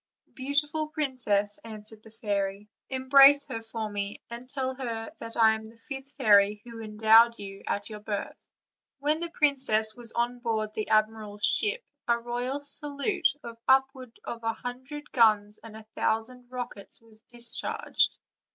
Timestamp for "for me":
3.61-4.19